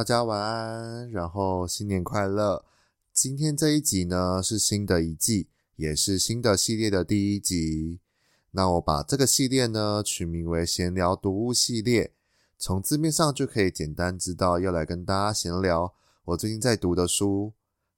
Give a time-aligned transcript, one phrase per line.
[0.00, 2.64] 大家晚安，然后新年快乐！
[3.12, 8.00] 今天这一集呢，是新的一季，也是新的系列的第一集。
[8.52, 12.14] 那我把这个系列呢取名为“闲聊读物系列”，
[12.56, 15.92] 从字面上就可以简单知道要来跟大家闲聊
[16.24, 17.52] 我最近在读的书。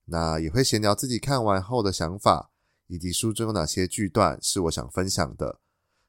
[0.06, 2.50] 那也会闲聊自己看完后的想法，
[2.88, 5.60] 以及书中有哪些句段是我想分享的。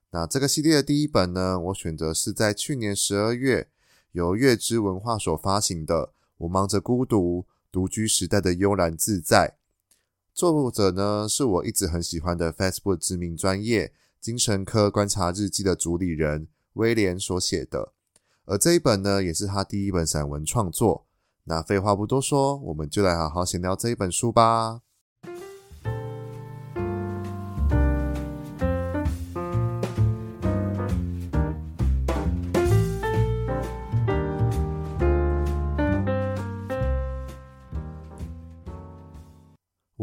[0.10, 3.70] 那这个系列的第一本呢，我选择是在去年十二月。
[4.14, 9.56] 由月之文化所发行的《我忙着孤独，独居时代的悠然自在》，
[10.36, 17.94] 作者呢是我一直很喜欢的 Facebook 知名专业精神科观察日记的主理人威廉所写的，
[18.46, 21.08] 而这一本呢也是他第一本散文创作。
[21.46, 24.83] 那废话不多说，我们就来好好闲聊这一本书吧。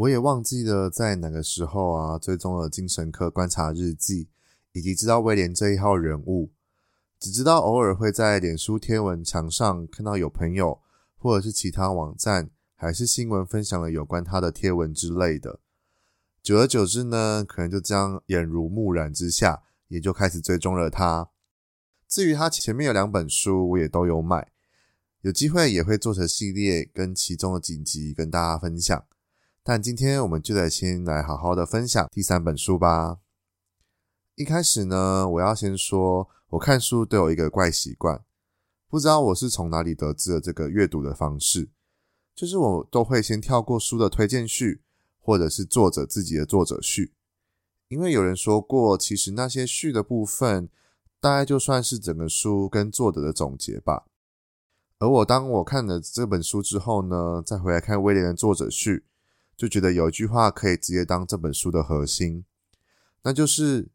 [0.01, 4.29] 我也忘记了在哪个时候啊，追踪了精神科观察日记，
[4.71, 6.49] 以及知道威廉这一号人物，
[7.19, 10.79] 只知道偶尔会在脸书贴文墙上看到有朋友
[11.17, 15.59] 或者是其他网站还是新闻分享了有关他的贴文之类的。
[16.41, 21.29] 久而久之呢，可能就这样眼濡目染之下，也就开始追踪了他。
[22.07, 24.51] 至于他前面有两本书，我也都有买，
[25.21, 29.05] 有机会也会做成系列，跟其中的几集跟大家分享。
[29.63, 33.19] 但今天我们就得先来好好的分享第三本书吧。
[34.33, 38.23] 一开始呢，我要先说，我看书都有一个怪习惯，
[38.89, 41.69] 不知道我是从哪里得知了这个阅读的方式，
[42.33, 44.81] 就是我都会先跳过书的推荐序，
[45.19, 47.13] 或者是作者自己的作者序，
[47.89, 50.69] 因为有人说过，其实那些序的部分，
[51.19, 54.07] 大概就算是整个书跟作者的总结吧。
[54.97, 59.05] 而我当我看了这本书之后呢，再回来看威廉的作者序。
[59.61, 62.45] 就觉得有一句话可以直接当这本书的核心，
[63.21, 63.89] 那就是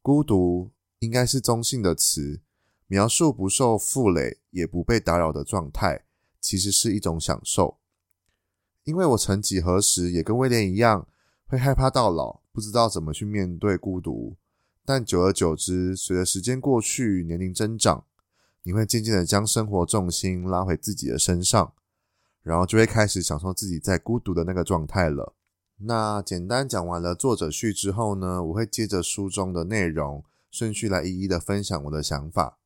[0.00, 0.70] 孤独
[1.00, 2.40] 应该是中性的词，
[2.86, 6.06] 描述不受负累也不被打扰的状态，
[6.40, 7.76] 其实是一种享受。
[8.84, 11.06] 因为我曾几何时也跟威廉一样，
[11.44, 14.38] 会害怕到老，不知道怎么去面对孤独。
[14.86, 18.06] 但久而久之，随着时间过去，年龄增长，
[18.62, 21.74] 你会渐渐的将生活重心拉回自己的身上。
[22.42, 25.34] 然后就会开始享受自己在孤独的那个状态了。
[25.82, 32.58] 那简单讲完了作者序之后呢，我会接着书中的内容顺序来一一的分享我的想法。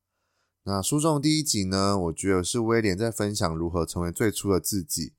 [0.65, 5.15] 那书中第一集呢，我觉得是威廉在分享如何成为最初的自己，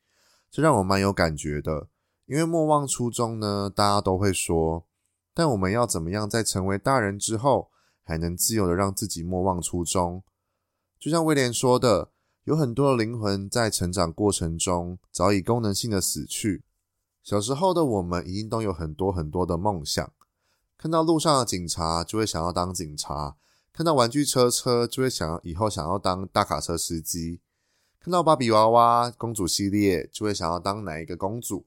[0.49, 1.87] 这让我蛮有感觉的。
[2.25, 4.85] 因为莫忘初衷呢，大家都会说，
[5.33, 7.69] 但我们要怎么样在成为大人之后，
[8.03, 10.23] 还能自由的让自己莫忘初衷？
[10.99, 12.11] 就像威廉说的。
[12.45, 16.63] 有很多的灵魂在成长过程中早已功能性的死去。
[17.23, 20.13] 小时候的我们一定都有很多很多的梦想，
[20.77, 23.35] 看到路上的警察就会想要当警察，
[23.73, 27.39] 看到玩具车车就会想要以后想要当大卡车司机，
[27.99, 31.65] 看到芭比娃娃公主系列就会想要当哪一个公主，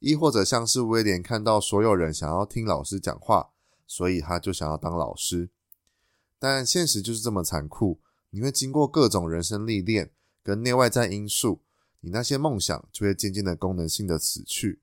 [0.00, 3.50] 亦或者像是威廉看到所有人想要听老师讲话，
[3.86, 5.50] 所以他就想要当老师。
[6.40, 8.00] 但现实就是这么残酷。
[8.30, 10.10] 你会经过各种人生历练
[10.46, 11.60] 跟内外在因素，
[11.98, 14.80] 你那些梦想就会渐渐的功能性的死去。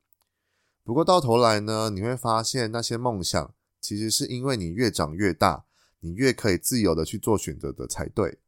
[0.84, 5.64] 不过到头来呢，你会发现那些梦想其实是因为你越长越大，
[6.02, 8.40] 你越可以自由的去做选择的才对。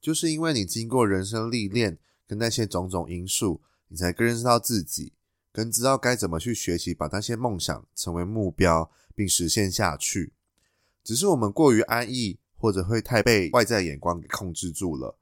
[0.00, 5.14] 就是因为你经过人生历练跟那些种种因素，你才更认识到自己，
[5.52, 10.32] 更知道该怎么去学习把那些梦想成为目标并实现下去。
[11.02, 12.38] 只是我们过于安逸。
[12.60, 15.16] 或者会太被外在眼光给控制住了，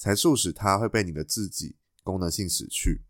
[0.00, 3.02] 才促使他会被你的自己功能性死去。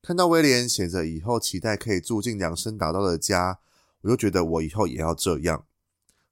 [0.00, 3.58] 看到威廉写着以后期待可以住进量身打造的家，
[4.02, 5.66] 我就觉得我以后也要这样。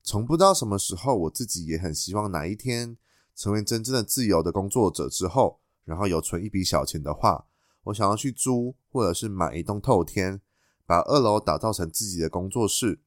[0.04, 2.96] 从不知道什么时候，我自己也很希望哪一天
[3.34, 7.46] 成为真正的自由的工作者之后，然后有存一笔小钱的话，
[7.82, 10.40] 我想要去租或者是买一栋透天，
[10.86, 13.00] 把二楼打造成自己的工作室。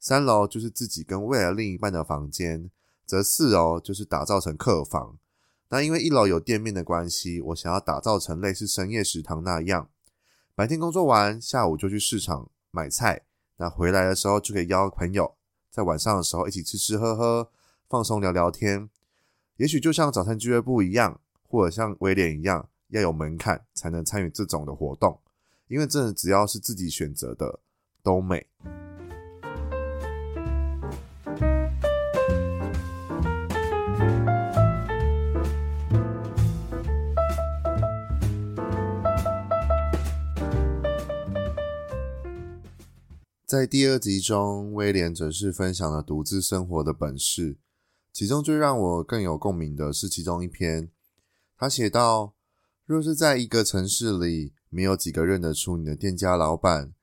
[0.00, 2.68] 三楼就是自己跟未来另一半的房间，
[3.06, 5.16] 则四楼就是打造成客房。
[5.72, 9.88] 那因为一楼有店面的关系，我想要打造成类似深夜食堂那样，
[10.54, 13.22] 白天工作完，下午就去市场买菜，
[13.56, 15.34] 那回来的时候就可以邀朋友，
[15.70, 17.48] 在晚上的时候一起吃吃喝喝，
[17.88, 18.90] 放松聊聊天。
[19.56, 25.18] 也许就像早餐俱乐部一样，或者像威廉一样，要有门槛才能参与这种的活动，
[25.68, 27.60] 因为真的只要是自己选择的
[28.02, 28.46] 都美。
[43.52, 47.58] 在第二集中，威廉则是分享了独自生活的本事。
[48.10, 50.90] 其中最让我更有共鸣的是其中一篇，
[51.58, 52.32] 他写道
[52.86, 56.94] ：“若是在一个城市里，没有几个认得出你的店家老板，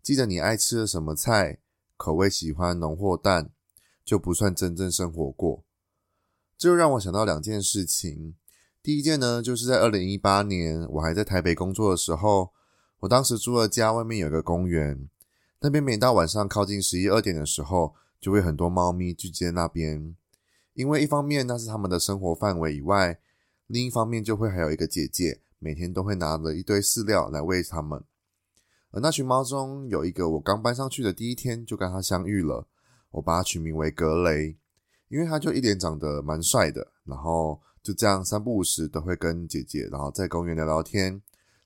[0.00, 1.58] 记得你爱吃的什么菜，
[1.96, 3.50] 口味喜欢浓或淡，
[4.04, 5.64] 就不算真正生活过。”
[6.56, 8.36] 这就让我想到两件事情。
[8.80, 12.52] 第一件呢，就是在二零一八年，我还在台北工作的时候，
[13.00, 15.08] 我当时租了家，外面有个公园，
[15.60, 20.14] 那边每到晚上靠近十一二点的时候，就会很多猫咪聚集在那边。
[20.74, 23.18] 因为一方面那是他们的生活范围以外，
[23.66, 28.04] 另一方面就会还有一个姐姐，每天都会拿着一堆饲料来喂它们。
[28.90, 32.66] 而那群猫中有一个，我刚搬上去的第一天就跟它相遇了，
[33.12, 34.58] 我把它取名为格雷，
[35.08, 41.12] 因为它就一脸长得蛮帅的，然后就这样三不五时都会跟姐姐，然后在公园聊聊天，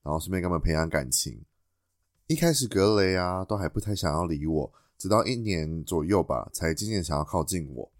[0.03, 1.45] 然后顺便跟他们培养感情。
[2.31, 7.91] 一开始格雷啊都还不太想要理我，直到一年左右吧，才渐渐想要靠近我。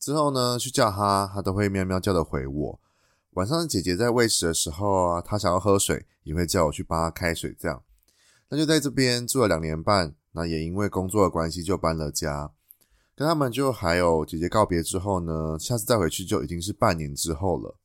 [0.00, 2.80] 之后呢，去叫他，他都会喵喵叫的回我。
[3.34, 7.54] 晚上姐姐在喂食的时候啊，他想要喝水，也会叫我去帮他开水。
[7.56, 7.80] 这样，
[8.48, 10.16] 那就在这边住了两年半。
[10.32, 12.50] 那也因为工作的关系，就搬了家。
[13.14, 17.76] 跟他们就还有姐姐告别之后呢，下次再回去就已经是半年之后了。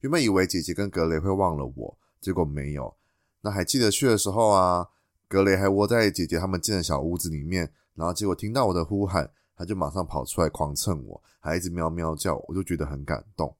[0.00, 2.94] 原本以为姐姐跟格雷会忘了我，结果没有。
[3.40, 4.88] 那还记得去的时候啊，
[5.32, 9.30] 格雷还窝在姐姐他们建的小屋子里面，然后结果听到我的呼喊。
[9.54, 13.54] 他就马上跑出来狂蹭我，还一直喵喵叫，我就觉得很感动。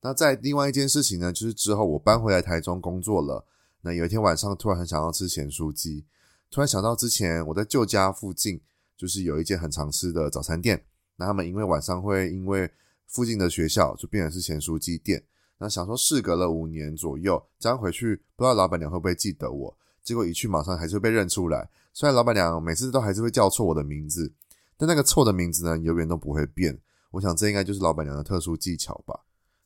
[0.00, 3.46] 那在另外一件事情呢，就是之后我搬回来台中工作了。
[3.82, 6.04] 那有一天晚上突然很想要吃咸酥鸡，
[6.50, 8.60] 突然想到之前我在旧家附近
[8.96, 10.84] 就是有一间很常吃的早餐店。
[11.16, 12.70] 那他们因为晚上会因为
[13.06, 15.22] 附近的学校就变成是咸酥鸡店。
[15.58, 19.76] 那想说事隔了五年左右，这样回去不知道老板娘会不会记得我？
[20.04, 21.68] 结果一去马上还是会被认出来。
[21.92, 24.32] 虽然老板娘每次都还是会叫错我的名字。
[24.76, 26.76] 但那个错的名字呢，永远都不会变。
[27.12, 29.20] 我想这应该就是老板娘的特殊技巧吧。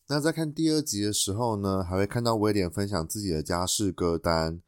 [0.07, 4.61] 那在看第二集的时候呢，还会看到威廉分享自己的家世歌单，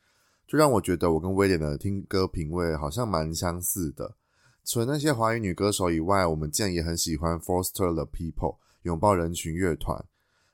[0.48, 4.16] 就让我觉得我跟威廉的听歌品味好像蛮相似的。
[4.64, 10.02] 除了那些华语女歌手以外，我们竟然也很喜欢 Foster the People 拥抱人群乐团。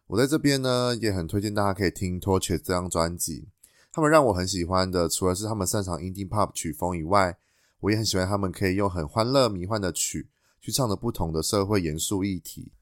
[0.09, 3.49] 我在这边呢，也很推荐大家可以听 Torches 这张专辑。
[3.97, 7.39] 他们让我很喜欢的，除了是他们擅长 Indie Pop 曲风以外，
[7.81, 10.29] 我也很喜欢他们可以用很欢乐迷幻的曲
[10.61, 12.73] 去唱着不同的社会严肃议题，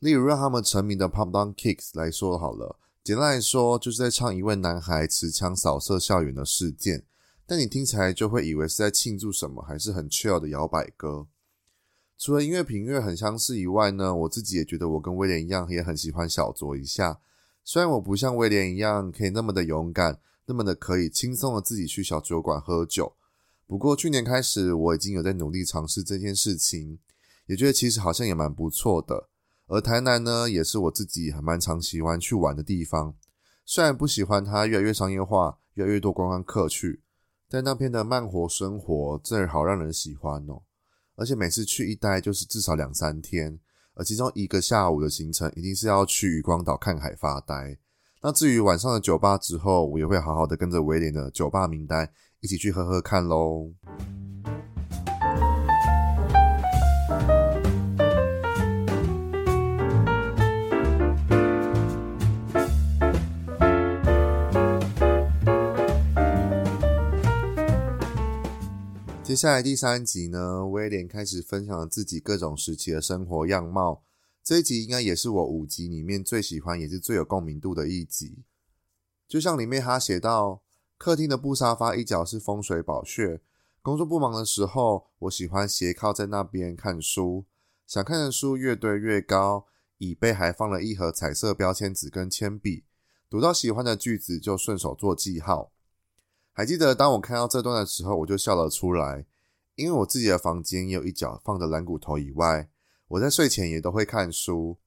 [0.00, 7.04] 例如让他们成名的 Pop Down Kicks 来说好了，简单来说就是在唱一位男孩持枪扫射校园的事件，
[7.46, 11.26] 但你听起来就会以为是在庆祝什么，还是很 chill 的摇摆歌。
[12.18, 17.18] 除了音乐品味很相似以外呢，我自己也觉得我跟威廉一样，也很喜欢小酌一下。
[17.64, 23.16] 虽然我不像威廉一样可以那么的勇敢，那么的可以轻松的自己去小酒馆喝酒。
[23.66, 26.98] 不过去年开始，我已经有在努力尝试这件事情，
[27.46, 29.28] 也觉得其实好像也蛮不错的。
[29.66, 33.14] 而台南呢，也是我自己还蛮常喜欢去玩的地方。
[33.64, 37.02] 虽然不喜欢它越来越商业化，越来越多观光客去，
[37.48, 40.62] 但那边的慢活生活真的好让人喜欢哦。
[41.16, 43.58] 而且每次去一待就是至少两三天，
[43.94, 47.78] 而其中一个下午的行程一定是要去渔光岛看海发呆。
[48.26, 52.08] 那至于晚上的酒吧之后，我也会好好的跟着威廉的酒吧名单。
[52.40, 53.70] 一起去喝喝看喽！
[69.22, 74.00] 接下来第三集呢，威廉开始分享自己各种时期的生活样貌。
[74.44, 78.44] 这一集应该也是我五集里面最喜欢，也是最有共鸣度的一集。
[79.26, 80.60] 就像里面他写到。
[80.96, 83.42] 客厅的布沙发一角是风水宝穴。
[83.82, 87.44] 工作不忙的时候，我喜欢斜靠在那边看书。
[87.84, 89.66] 想看的书越堆越高，
[89.98, 92.84] 椅背还放了一盒彩色标签纸跟铅笔。
[93.28, 95.72] 读到喜欢的句子就顺手做记号。
[96.52, 99.26] 还记得当我看到这段的时候，我就笑了出来，
[99.74, 102.70] 因为我自己的房间也有一角放着蓝骨头以外，
[103.14, 104.78] 我在睡前也都会看书，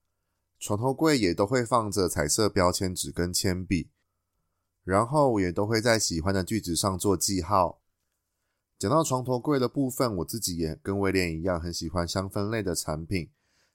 [0.59, 3.89] 床头柜也都会放着彩色标签纸跟铅笔，
[4.83, 7.79] 然后也都会在喜欢的句子上做记号。
[8.77, 13.29] 讲到床头柜的部分，我自己也跟威廉一样，很喜欢香氛类的产品。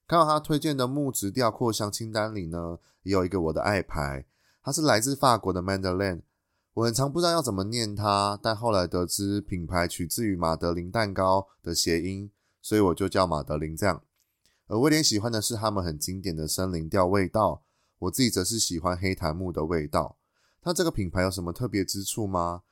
[0.07, 4.27] 看到他推荐的木质调扩香清单里呢，也有一个我的爱牌，
[4.63, 6.21] 它是来自法国的 Madeleine。
[6.75, 12.31] 我很常不知道要怎么念它，但后来得知品牌取自于马德琳蛋糕的谐音，
[12.61, 14.03] 所以我就叫马德琳这样。
[14.73, 17.63] 而威廉喜欢的是他们很经典的森林调味道，
[17.99, 20.17] 我自己则是喜欢黑檀木的味道。
[20.63, 22.63] 它这个品牌有什么特别之处吗？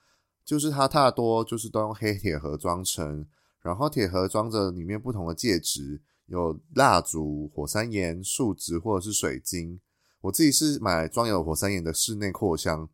[0.43, 3.27] 就是它大多就是都用黑铁盒装成，
[3.61, 6.01] 然后铁盒装着里面不同的介质。
[6.25, 9.79] 有蜡烛、火山岩、树脂或者是水晶。
[10.23, 12.89] 我自己是买装有火山岩的室内扩香，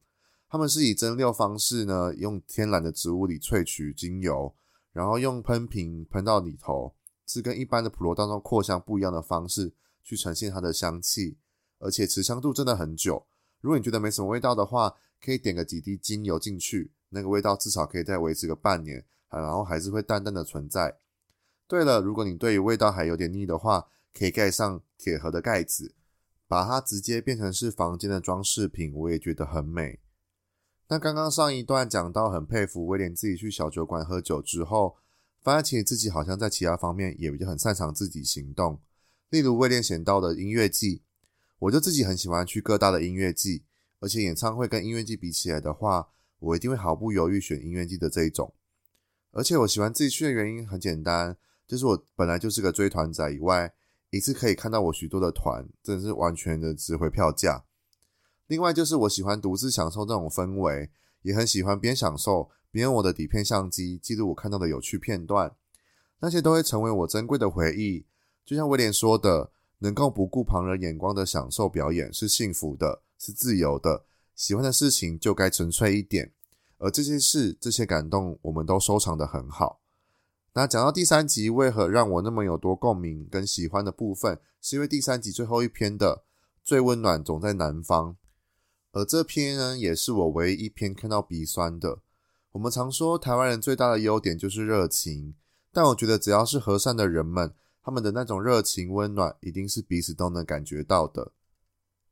[0.49, 4.53] 他们是以蒸馏方式呢，用天然的植物里萃取精油，
[4.93, 6.97] 然后用喷瓶喷到里头，
[7.27, 11.37] 是跟一般的普罗大众扩香不一样的方式去呈现它的香气，
[11.79, 13.27] 而且持香度真的很久。
[13.61, 20.99] 如果你觉得没什么味道的话，可以点个几滴精油进去，那个味道至少可以再维持个半年，然后还是会淡淡的存在。
[21.67, 25.95] 对了，如果你对于味道还有点腻的话，可以盖上铁盒的盖子，
[26.47, 29.99] 把它直接变成是房间的装饰品，我也觉得很美。
[30.89, 34.97] 那刚刚上一段讲到很佩服威廉自己去小酒馆喝酒之后，
[35.47, 38.81] 发现其实自己好像在其他方面也很擅长自己行动。
[39.31, 41.05] 例如威廉选到的音乐季，
[41.61, 43.63] 我就自己很喜欢去各大的音乐季，
[44.01, 46.09] 而且演唱会跟音乐季比起来的话，
[46.41, 48.53] 我一定会毫不犹豫选音乐季的这一种。
[49.31, 51.37] 而且我喜欢自己去的原因很简单。
[51.65, 53.73] 就是我本来就是个追团仔，以外
[54.11, 57.65] 一次可以看到我许多的团，真的是完全的值回票价。
[58.49, 60.91] 另外就是我喜欢独自享受这种氛围，
[61.23, 65.55] 也很喜欢边享受别用我的底片相机记录我看到的有趣片段，
[66.21, 68.05] 那些都会成为我珍贵的回忆。
[68.45, 74.05] 就像威廉说的，能够不顾旁人眼光的享受表演是幸福的，是自由的。
[74.35, 76.33] 喜欢的事情就该纯粹一点，
[76.79, 79.81] 而这些事、这些感动，我们都收藏的很好。
[80.53, 86.25] 那讲到第三集，为何让我那么有多共鸣跟喜欢的部分，是因为第三集最后一篇的
[86.63, 88.17] 最温暖总在南方，
[88.93, 91.99] 而这篇呢，也是我唯一一篇看到鼻酸的。
[92.57, 95.35] 我们常说台湾人最大的优点就是热情，
[95.75, 97.53] 但我觉得只要是和善的人们，
[97.85, 101.33] 他们的那种热情温暖，一定是彼此都能感觉到的。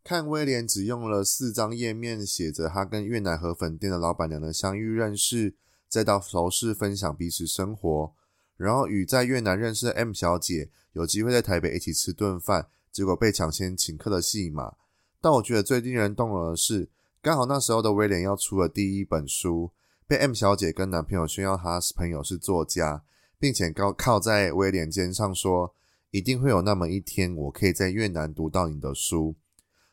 [0.05, 5.55] 看威廉只用了四张页面，写着他跟越南河粉店的老板娘的相遇认识，
[5.89, 8.13] 再到熟识分享彼此生活。
[8.59, 14.75] 然后与在越南认识的 M 小姐有机会在台北一起吃顿饭，结果被抢先请客的戏码。
[15.23, 16.91] 但我觉得最令人动容的是，
[17.23, 19.71] 刚好那时候的威廉要出了第一本书，
[20.07, 23.03] 被 M 小姐跟男朋友炫耀她朋友是作家，
[23.39, 25.75] 并且高靠在威廉肩上说
[26.13, 29.35] ：“一定会有那么一天，我可以在越南读到你的书。”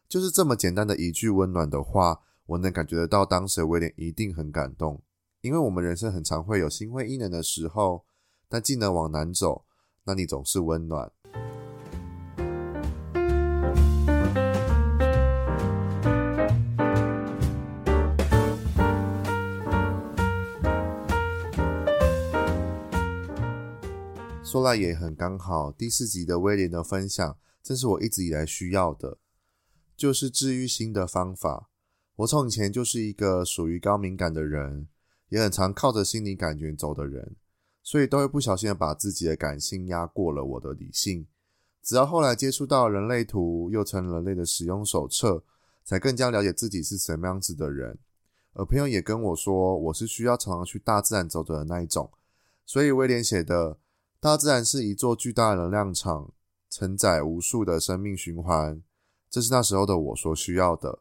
[0.10, 5.02] 就是这么简单的一句温暖的话，我能感觉得到当时的威廉一定很感动，
[5.40, 8.04] 因为我们人生很常会有心灰意冷的时候。
[8.50, 9.64] 但既能往南走，
[10.04, 11.10] 那你总是温暖。
[24.52, 29.18] 说来也很刚好，第四集的威廉的分享，正是我一直以来需要的，
[29.96, 31.70] 就是治愈心的方法。
[32.18, 34.90] 我从以前就是一个属于高敏感的人，
[35.30, 37.38] 也很常靠着心理感觉走的人。
[37.82, 41.26] 所以都会不小心的把自己的感性压过了我的理性，
[41.82, 45.46] 直到后来接触到人类图，又成人类的使用手册，
[45.86, 47.98] 才更加了解自己是什么样子的人。
[48.52, 52.12] 而朋友也跟我说，我是需要常常去大自然走的那一种。
[52.66, 53.78] 所以威廉写的，
[54.22, 56.32] 大自然是一座巨大的能量场，
[56.70, 58.80] 承载无数的生命循环。
[59.28, 61.00] 这是那时候的我所需要的。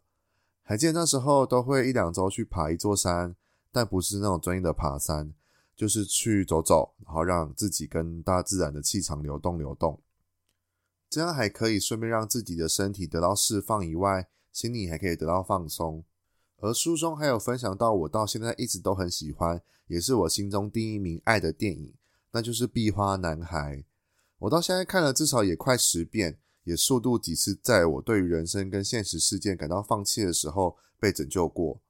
[0.62, 3.36] 还记得那时候都会一两周去爬一座山，
[3.70, 5.34] 但不是那种专业的爬山。
[5.76, 10.02] 就是去走走，然后让自己跟大自然的气场流动流动，
[11.08, 16.04] 这样还可以顺便让自己的身体得到释放以外，心里还可以得到放松。
[16.58, 21.94] 而书中还有分享到我到现在一直都很喜欢，也是我心中第一名爱的电影，
[22.32, 23.76] 那就是《壁花男孩》。
[24.38, 31.80] 我到现在看了至少也快十遍，也数度几次在我对于人生跟现实事件感到放弃的时候被拯救过。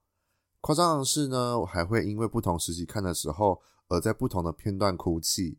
[0.60, 3.62] 夸张的是呢，我还会因为不同时期看的时候。
[3.92, 5.58] 而在不同的片段哭泣，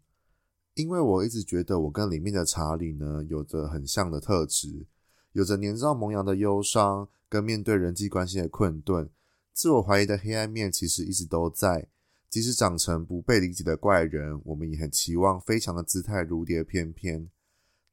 [0.75, 4.88] 因为我一直觉得我跟里面的查理呢有着很像的特质，
[5.33, 9.09] 有着年少萌芽的忧伤，跟面对人际关系的困顿，
[9.51, 11.89] 自我怀疑的黑暗面其实一直都在。
[12.31, 17.29] 即使长成不被理解的怪人，我们也很期望飞翔的姿态如蝶翩翩。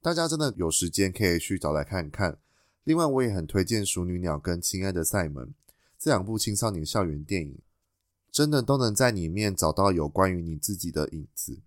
[0.01, 2.37] 大家真的有时间可以去找来看看。
[2.85, 5.47] 另外，我也很推荐《熟女鸟》跟《亲爱的赛门》
[5.97, 7.59] 这两部青少年校园电影，
[8.31, 11.59] 真的都能在里面找到有关于你自己的影子。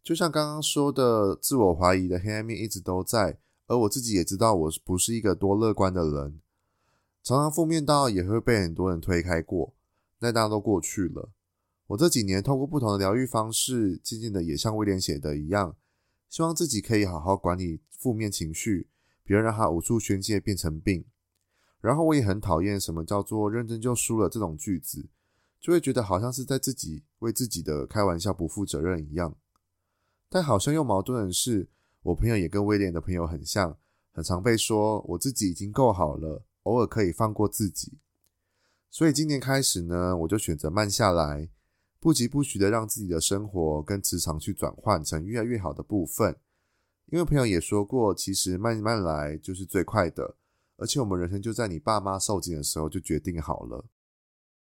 [0.00, 3.36] 就像刚刚说的，自我怀疑的黑暗面一直都在，
[3.66, 6.40] 而我自己也知道我不是一个多乐观的人，
[7.24, 9.74] 常常负面到也会被很多人推开过，
[10.20, 11.30] 但大家都过去了。
[11.92, 15.76] 我这几年透过不同的疗愈方式，渐渐的也像威廉写的一样，
[16.30, 18.88] 希望自己可以好好管理负面情绪，
[19.22, 21.04] 别让它无处宣泄变成病。
[21.82, 25.10] 然后我也很讨厌什么叫做“认真就输了”这种句子，
[25.60, 29.36] 就会觉得好像是在自己为自己的开玩笑不负责任一样。
[30.30, 31.68] 但好像又矛盾的是，
[32.04, 33.76] 我朋友也跟威廉的朋友很像，
[34.12, 37.98] 很常被说我自己已经够好了，偶尔可以放过自己。
[38.88, 41.50] 所以今年开始呢，我就选择慢下来，
[42.02, 46.36] 不疾不徐的让自己的生活跟磁场去转换成越来越好的部分。
[47.06, 50.34] 因为朋友也说过，其实慢慢来就是最快的，
[50.78, 53.84] 而且我们人生就在你爸妈受惊的时候就决定好了。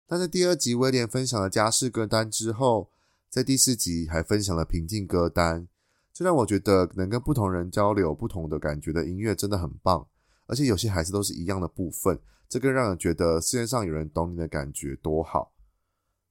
[0.07, 2.89] 但在第二集威廉分享了家事歌单之后，
[3.29, 5.67] 在第四集还分享了平静歌单，
[6.13, 10.07] 这让我觉得能跟不同人交流不同的感觉的音乐真的很棒，
[10.45, 15.51] 而且有些还是都是一样的部分，这更让人觉得世界上有人懂你的感觉多好。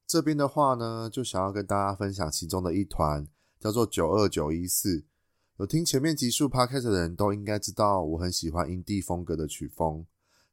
[0.07, 3.27] 这边的话呢，就想要跟大家分享其中的一团，
[3.59, 5.05] 叫做九二九一四。
[5.57, 10.05] 有听前面集数 Podcast 的人都应该知道，我很喜欢 Indie 风格的曲风。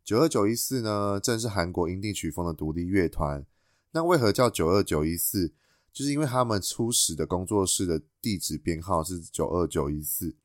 [0.03, 3.45] 九二九一四呢，正是韩国 Indie 曲风的独立乐团。
[3.91, 5.53] 那为何叫九二九一四？
[5.91, 10.35] 就是因为他们初始的工作室的地址编号是九二九一四。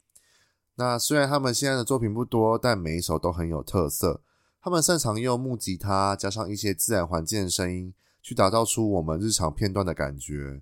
[0.75, 4.23] 那虽然他们现在的作品不多，但每一首都很有特色。
[4.61, 7.95] 他们擅长用木吉他加上一些自然环境的声音，
[8.27, 10.61] 去打造出我们日常片段的感觉。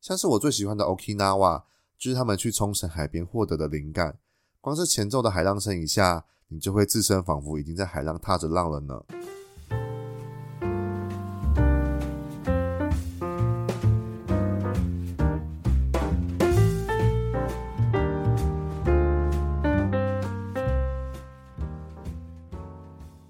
[0.00, 1.62] 像是我最喜欢的 Okinawa，
[1.96, 4.18] 就是他们去冲绳海边获得的灵感。
[4.60, 9.00] 光是前奏的海浪声一下，你就会自身仿佛已经在海浪踏着浪了呢。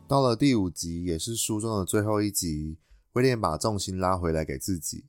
[0.08, 2.78] 到了第五集，也是书中的最后一集，
[3.14, 5.06] 威廉把重心拉回来给自己。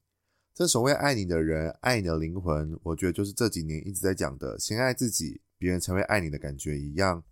[0.54, 7.24] 这所谓爱你的人，爱你的灵魂，我觉得就是这几年一直在讲的“先爱自己，别人才会爱你”的感觉一样。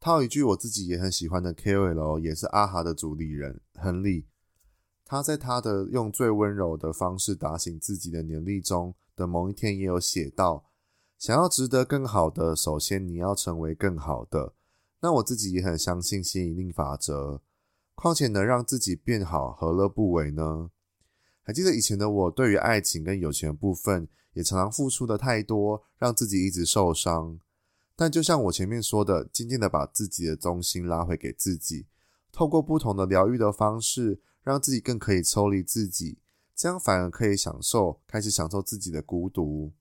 [0.00, 4.26] 套一句我自己也很喜欢的 KOL，也是阿哈的主理人亨利，
[5.04, 10.64] 他在他的用最温柔的方式打醒自己的年历中的某一天，也有写到：
[11.18, 14.54] 想要值得更好的，首先你要成为更好的。
[15.02, 17.42] 那我自己也很相信吸引力法则，
[18.00, 20.70] 况且能让自己变好，何乐不为呢？
[21.42, 27.38] 还记得以前的我，对于爱情跟友情的部分，也常常付出的太多，让自己一直受伤。
[27.94, 31.84] 但就像我前面说的，渐渐的把自己的中心拉回给自己，
[32.32, 36.16] 透过不同的疗愈的方式，让自己更可以抽离自己，
[36.56, 39.72] 这样反而可以享受，开始享受自己的孤独。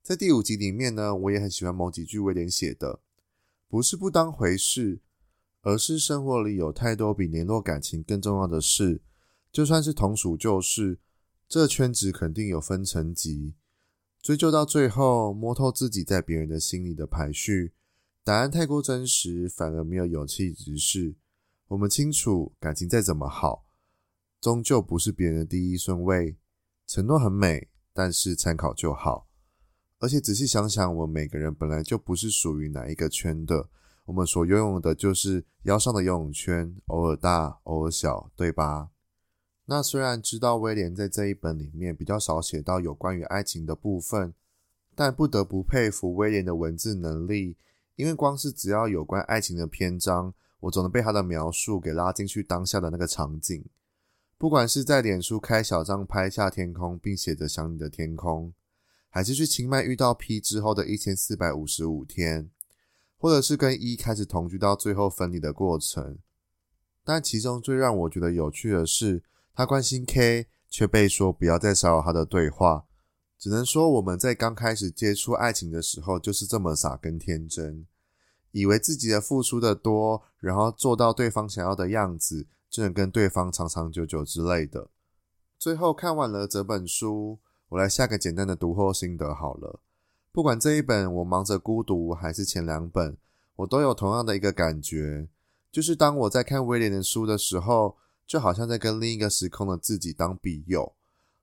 [0.00, 3.00] 在第五集里面呢，我也很喜欢某几句威廉写的。
[3.66, 5.00] 不是不当回事，
[5.62, 9.02] 而是生活里有太多比联络感情更重要的事。
[9.50, 10.98] 就算是同属旧事，
[11.48, 13.54] 这圈子肯定有分层级。
[14.20, 17.72] 追究到最后，摸透自己在别人的心里的排序，
[18.22, 21.14] 答案太过真实，反而没有勇气直视。
[21.68, 23.64] 我们清楚，感情再怎么好，
[24.40, 26.36] 终究不是别人的第一顺位。
[26.86, 29.28] 承诺很美，但是参考就好。
[29.98, 33.68] 而且仔细想想，我们每个人本来就不是属于哪一个圈的，
[34.08, 38.88] 我们所拥有的就是腰上的游泳圈，偶尔大，偶尔小，对吧？
[39.66, 44.32] 那虽然知道威廉在这一本里面比较少写到有关于爱情的部分，
[44.94, 47.58] 但不得不佩服威廉的文字能力，
[47.96, 53.62] 因为光是只要有关爱情的篇章，我总能被他的描述给拉进去当下的那个场景。
[54.38, 58.54] 不管是在脸书开小帐拍下天空，并写着想你的天空。
[59.10, 62.50] 还是去清迈遇到 P 之后的一千四百五十五天，
[63.18, 66.18] 或者是跟一开始同居到最后分离的过程。
[67.04, 69.22] 但其中最让我觉得有趣的是，
[69.54, 72.86] 他关心 K，却被说不要再骚扰他的对话。
[73.38, 77.86] 只能说我们在刚开始接触爱情的时候，就是这么傻跟天真，
[78.52, 84.88] 以为自己的付出的多，然后做到对方想要的样子，就能跟对方长长久久之类的。
[85.58, 87.38] 最后看完了这本书。
[87.70, 89.80] 我来下个简单的读后心得好了。
[90.30, 93.16] 不管这一本我忙着孤独，还是前两本，
[93.56, 95.28] 我都有同样的一个感觉，
[95.72, 100.92] 就是当我在看威廉的书的时候，就好像在跟另一个时空的自己当笔友，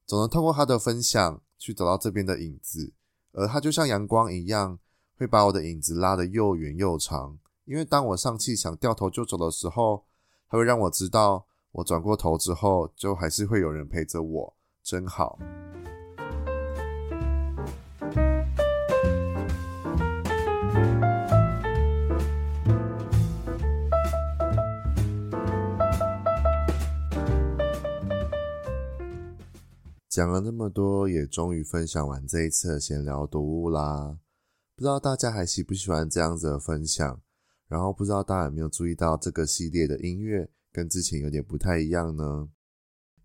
[0.05, 2.93] 总能透过他的分享去找到这边的影子。
[3.33, 4.79] 而他就像阳光一样，
[5.17, 7.37] 会把我的影子拉得又远又长。
[7.65, 10.05] 因为当我上气想掉头就走的时候，
[10.47, 15.37] 它会让我知道，我转过头之后，就还是会有人陪着我，真好。
[30.15, 34.17] 讲了那么多，也终于分享完这一次的闲聊读物啦。
[34.73, 37.21] 不知道大家还喜不喜欢这样子的分享？
[37.67, 42.47] 然后不知道大家有没有注意到这个系列的音乐跟之前有点不太一样呢？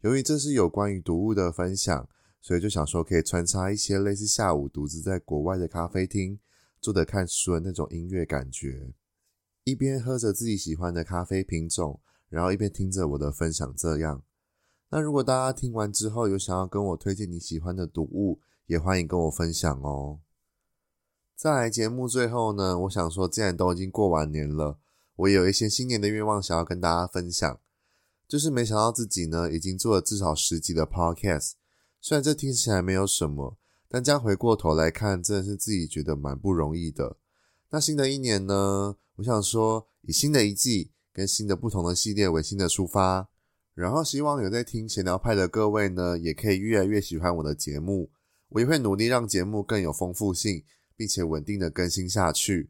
[0.00, 2.08] 由于这是有关于读物的分享，
[2.40, 6.40] 所以就想说可以穿插一些类似下午独自在国外的咖啡厅
[6.80, 8.92] 坐着看书的那种音乐感觉，
[9.62, 14.24] 一边喝着自己喜欢的咖啡品种，然后一边听着我的分享，这样。
[14.92, 20.18] 那如果大家听完之后有想要跟我推荐你喜欢的读物，也欢迎跟我分享哦。
[21.36, 24.78] 在节目最后呢，我想说，既然都已经过完年了，
[25.14, 27.60] 我有一些新年的愿望想要跟大家分享。
[28.26, 31.52] 就是没想到自己呢，已经做了至少十集的 podcast，
[32.00, 33.56] 虽然这听起来没有什么，
[33.88, 37.16] 但这样回过头来看，真的是自己觉得蛮不容易的。
[37.70, 43.28] 那新的一年呢，我想说，以新的一季跟新的不同的系列为新的出发。
[43.80, 48.10] 然后希望有在听闲聊派的各位呢，也可以越来越喜欢我的节目。
[48.50, 50.62] 我也会努力让节目更有丰富性，
[50.94, 52.68] 并且稳定的更新下去。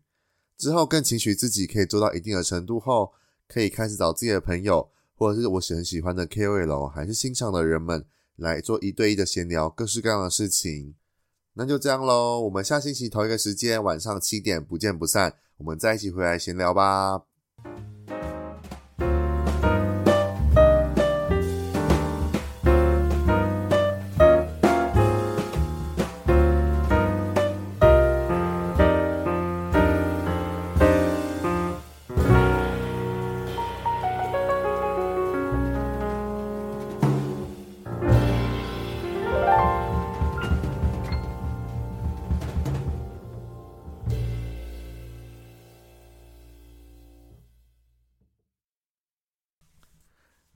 [0.56, 3.12] 之后更期许自己可以做到一定的程度后，
[3.48, 10.94] 可以开始找自己的朋友，或者是我很喜欢的 KOL，还是欣赏的人们来做一对一的闲聊，各式各样的事情。
[11.54, 17.24] 那就这样喽，我们下星期同一个时间晚上七点不见不散，我们再一起回来闲聊吧。